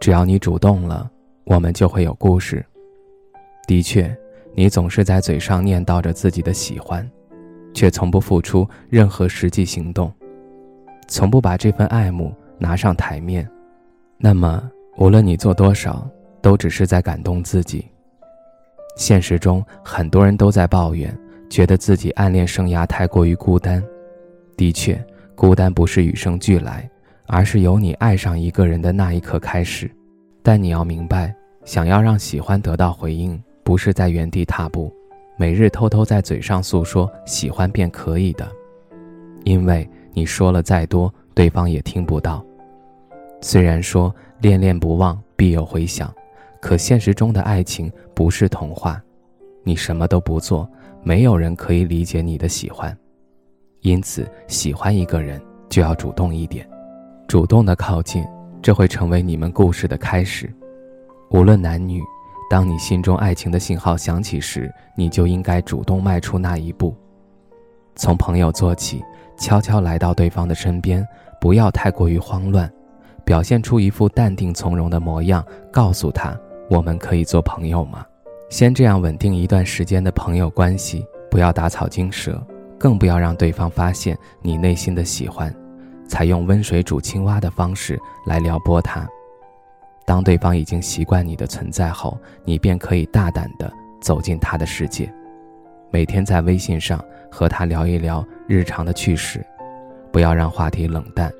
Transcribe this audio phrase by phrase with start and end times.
[0.00, 1.08] 只要你主动了，
[1.44, 2.64] 我们就会有故事。
[3.68, 4.16] 的确，
[4.54, 7.08] 你总是在嘴上念叨着自己的喜欢，
[7.74, 10.10] 却从不付出任何实际行动，
[11.06, 13.46] 从不把这份爱慕拿上台面。
[14.16, 16.08] 那么，无论你做多少，
[16.40, 17.86] 都只是在感动自己。
[18.96, 21.14] 现实中，很多人都在抱怨，
[21.50, 23.82] 觉得自己暗恋生涯太过于孤单。
[24.56, 24.98] 的确，
[25.34, 26.90] 孤单不是与生俱来。
[27.32, 29.88] 而是由你爱上一个人的那一刻开始，
[30.42, 31.32] 但你要明白，
[31.64, 34.92] 想要让喜欢得到回应，不是在原地踏步，
[35.36, 38.50] 每日偷偷在嘴上诉说喜欢便可以的，
[39.44, 42.44] 因为你说了再多，对方也听不到。
[43.40, 46.12] 虽然说恋恋不忘必有回响，
[46.60, 49.00] 可现实中的爱情不是童话，
[49.62, 50.68] 你什么都不做，
[51.04, 52.94] 没有人可以理解你的喜欢，
[53.82, 56.68] 因此喜欢一个人就要主动一点。
[57.30, 58.26] 主动的靠近，
[58.60, 60.52] 这会成为你们故事的开始。
[61.30, 62.02] 无论男女，
[62.50, 66.92] 当你心中爱情的信号响起时，你就应该主动迈出那一步。
[67.94, 69.00] 从朋友做起，
[69.38, 71.06] 悄悄来到对方的身边，
[71.40, 72.68] 不要太过于慌乱，
[73.24, 76.36] 表现出一副淡定从容的模样，告诉他
[76.68, 78.04] ：“我们可以做朋友吗？”
[78.50, 82.44] 先这样稳定一段时间的朋友关系，不要打草惊蛇，
[82.76, 85.54] 更不要让对方发现你内心的喜欢。
[86.10, 89.08] 采用温水煮青蛙的方式来撩拨他。
[90.04, 95.10] 当对方已经习惯你的存在后，你便可以大胆地走进他的世界。
[95.88, 99.46] 每天在微信上和他聊一聊日常的趣事，
[100.10, 101.32] 不要让话题冷淡。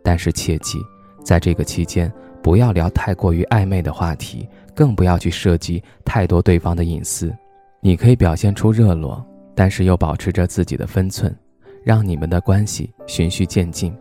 [0.00, 0.78] 但是切记，
[1.24, 2.10] 在这个期间
[2.40, 7.34] 不要聊太过于暧昧的话题，更不要去涉及太多对方的隐私。
[7.80, 11.36] 你可以表现出热络，但是又保持着自己的分寸，
[11.82, 13.92] 让你们的关系循序渐进。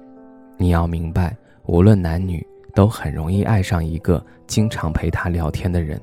[0.57, 5.99] 你要明白，无论男女，都很容易爱上一个经常陪他聊天的人。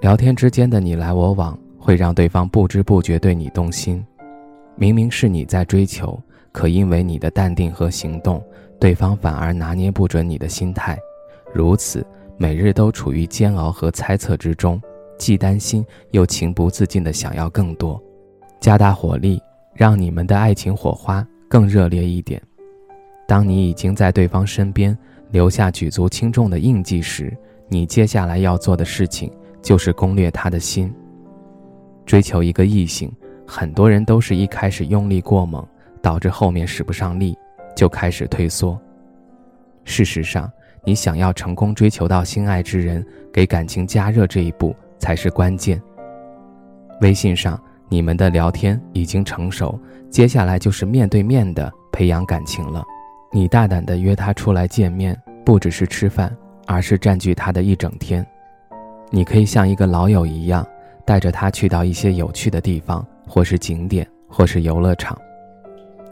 [0.00, 4.04] 聊天之间的你来我往，会让对方不知不觉对你动心。
[4.76, 6.18] 明明是你在追求，
[6.52, 8.42] 可因为你的淡定和行动，
[8.78, 10.98] 对方反而拿捏不准你的心态。
[11.52, 12.04] 如此，
[12.38, 14.80] 每日都处于煎熬和猜测之中，
[15.18, 18.02] 既担心又情不自禁地想要更多。
[18.58, 19.42] 加大火力，
[19.74, 22.40] 让你们的爱情火花更热烈一点。
[23.30, 24.96] 当你已经在对方身边
[25.30, 27.32] 留下举足轻重的印记时，
[27.68, 29.30] 你接下来要做的事情
[29.62, 30.92] 就是攻略他的心。
[32.04, 33.08] 追求一个异性，
[33.46, 35.64] 很多人都是一开始用力过猛，
[36.02, 37.38] 导致后面使不上力，
[37.76, 38.76] 就开始退缩。
[39.84, 40.50] 事实上，
[40.82, 45.80] 你想要成功追求到心爱之人，给感情加热这一步才是关键。
[47.00, 47.56] 微信上
[47.88, 49.78] 你们的聊天已经成熟，
[50.10, 52.84] 接下来就是面对面的培养感情了。
[53.32, 56.36] 你大胆地约他出来见面，不只是吃饭，
[56.66, 58.26] 而是占据他的一整天。
[59.08, 60.66] 你可以像一个老友一样，
[61.04, 65.16] 带着他去到一些有趣的地方，或是景点，或是游乐场。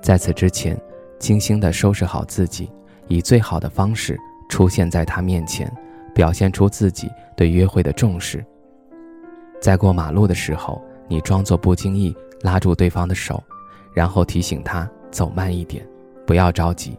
[0.00, 0.80] 在此之前，
[1.18, 2.70] 精心地收拾好自己，
[3.08, 4.16] 以最好的方式
[4.48, 5.68] 出现在他面前，
[6.14, 8.44] 表现出自己对约会的重视。
[9.60, 13.42] 在过马路的时候，你装作不经意拉住对方的手，
[13.92, 15.84] 然后提醒他走慢一点，
[16.24, 16.96] 不要着急。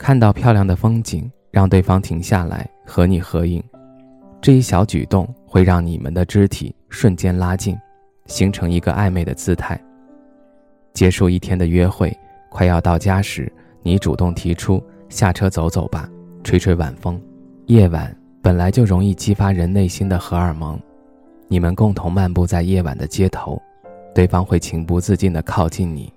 [0.00, 3.62] 看到漂亮的风景，让对方停下来和你合影，
[4.40, 7.76] 这一小举动会让你们的肢体瞬间拉近，
[8.24, 9.78] 形成一个暧昧的姿态。
[10.94, 12.16] 结束一天的约会，
[12.48, 13.52] 快要到家时，
[13.82, 16.08] 你主动提出下车走走吧，
[16.42, 17.20] 吹吹晚风。
[17.66, 20.80] 夜晚本来就容易激发人内心的荷尔蒙，
[21.46, 23.60] 你们共同漫步在夜晚的街头，
[24.14, 26.10] 对方会情不自禁地靠近你，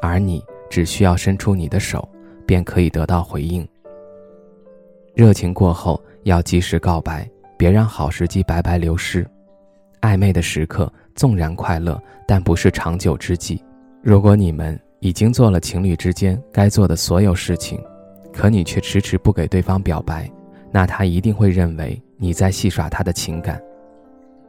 [0.00, 0.40] 而你
[0.70, 2.08] 只需要伸出你的手。
[2.48, 3.68] 便可以得到回应。
[5.14, 7.28] 热情过后要及时告白，
[7.58, 9.28] 别让好时机白白流失。
[10.00, 13.62] 暧昧的时刻纵然快乐，但不是长久之计。
[14.00, 17.78] 如果你们已经做了情侣之间该做的所有事情，
[18.32, 20.30] 可你却迟迟不给对方表白，
[20.70, 23.60] 那他一定会认为你在戏耍他的情感。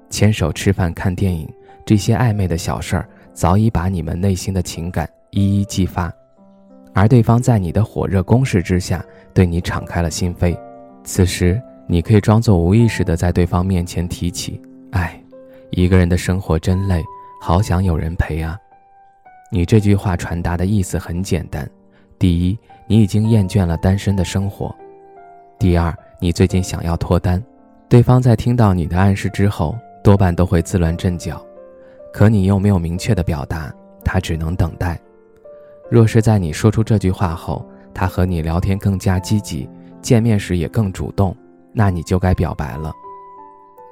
[0.10, 1.52] 牵手吃饭、看电影，
[1.86, 6.14] 这些暧昧的小事儿，早已把你们内心的情感一一激发。
[6.94, 9.04] 而对方在你的火热攻势之下，
[9.34, 10.58] 对你敞开了心扉，
[11.04, 15.22] 此时你可以装作无意识的在对方面前提起：“哎，
[15.70, 17.04] 一个人的生活真累，
[17.42, 18.58] 好想有人陪啊。”
[19.52, 21.68] 你这句话传达的意思很简单：
[22.18, 22.58] 第一，
[22.88, 24.70] 你已经厌倦了单身的生活；
[25.58, 27.42] 第二，你最近想要脱单。
[27.88, 31.44] 对方在听到你的暗示之后，多半都会自乱阵脚，
[32.14, 35.00] 可你又没有明确的表达，他只能等待。
[35.90, 39.70] 若是在你说出这句话后，他和你聊天更加积极，
[40.02, 41.36] 见面时也更主动，
[41.74, 42.94] 那你就该表白了。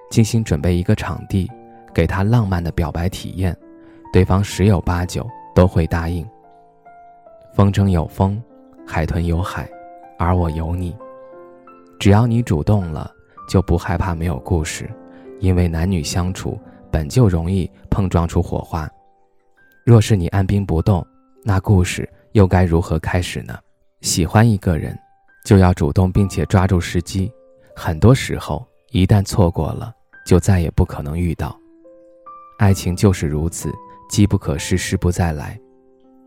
[0.09, 1.49] 精心准备一个场地，
[1.93, 3.57] 给他浪漫的表白体验，
[4.13, 6.25] 对方十有八九都会答应。
[7.53, 8.41] 风筝有风，
[8.85, 9.69] 海豚有海，
[10.19, 10.95] 而我有你。
[11.99, 13.11] 只要你主动了。
[13.47, 14.91] 就不害怕没有故事，
[15.39, 16.59] 因为男女相处
[16.91, 18.85] 本就容易碰撞出火花。
[19.85, 21.01] 若是你按兵不动，
[21.47, 23.57] 那故事又该如何开始呢？
[24.01, 24.99] 喜欢一个人，
[25.45, 27.31] 就要主动并且抓住时机。
[27.73, 29.93] 很多时候，一旦错过了，
[30.25, 31.57] 就再也不可能遇到。
[32.59, 33.73] 爱情就是如此，
[34.09, 35.57] 机不可失，失不再来。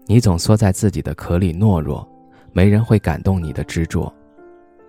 [0.07, 2.09] 你总缩在自己的壳里懦弱，
[2.55, 4.11] 没人会感动你的执着。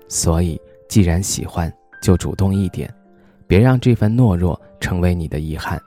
[0.07, 0.57] 所以，
[0.87, 1.69] 既然喜欢，
[2.01, 2.89] 就主动一点，
[3.47, 5.77] 别让这份懦弱成为你的遗憾。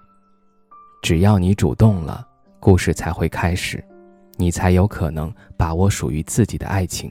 [1.02, 2.28] 只要你主动了，
[2.60, 3.82] 故事才会开始，
[4.36, 7.10] 你才有可能把握属于自己的爱情。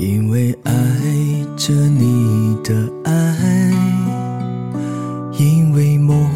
[0.00, 0.72] 因为爱
[1.58, 3.12] 着你的爱，
[5.38, 6.26] 因为梦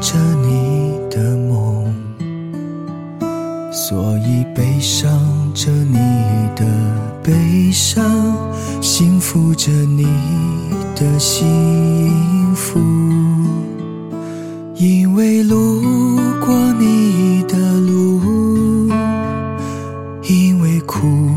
[0.00, 0.16] 着
[0.46, 1.92] 你的梦，
[3.72, 5.10] 所以悲伤
[5.52, 5.98] 着你
[6.54, 6.64] 的
[7.24, 8.04] 悲伤，
[8.80, 10.06] 幸福着你
[10.94, 12.78] 的幸福。
[14.76, 15.82] 因为路
[16.40, 18.88] 过你的路，
[20.22, 21.31] 因为苦。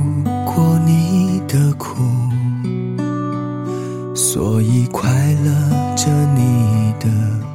[4.35, 5.09] 所以快
[5.45, 7.07] 乐着你的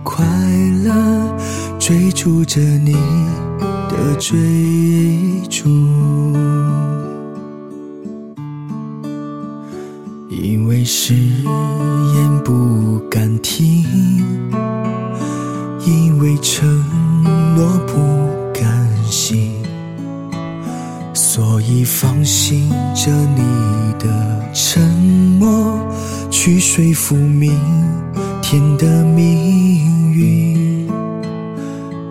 [0.02, 0.24] 快
[0.82, 1.36] 乐，
[1.78, 2.94] 追逐着你
[3.90, 5.68] 的追逐。
[10.30, 13.19] 因为誓言不敢
[26.50, 27.56] 去说服明
[28.42, 30.90] 天的命运。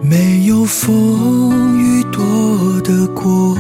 [0.02, 2.24] 没有风雨躲
[2.82, 3.54] 得过，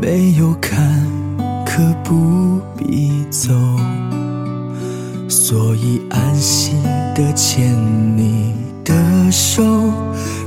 [0.00, 1.06] 没有坎
[1.64, 3.52] 坷不必走。
[5.28, 6.74] 所以安心
[7.14, 7.72] 的牵
[8.16, 8.52] 你
[8.84, 9.62] 的手，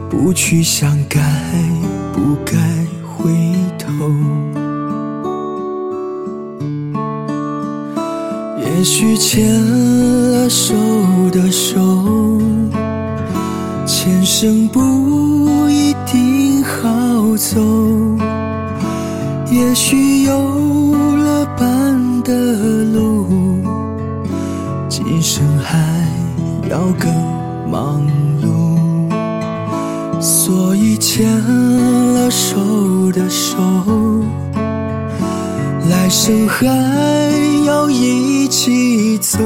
[0.09, 1.21] 不去想该
[2.11, 2.53] 不该。
[3.17, 3.31] 回
[3.79, 3.93] 头，
[8.77, 9.47] 也许牵
[10.31, 10.75] 了手
[11.31, 11.79] 的手，
[13.85, 17.61] 前生不一定好走。
[19.49, 22.33] 也许有了伴的
[22.93, 23.27] 路，
[24.89, 25.79] 今生还
[26.69, 27.09] 要更
[27.71, 28.01] 忙
[28.43, 30.19] 碌。
[30.19, 31.25] 所以牵
[32.13, 32.57] 了手
[33.13, 33.55] 的手，
[35.89, 36.67] 来生还
[37.89, 39.39] 一起走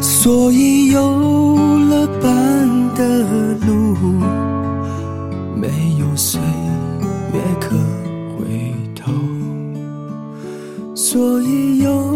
[0.00, 1.56] 所以有
[1.88, 3.24] 了伴的
[3.66, 3.96] 路
[5.54, 6.40] 没有岁
[7.32, 7.76] 月可
[8.36, 9.12] 回头。
[10.94, 12.07] 所以有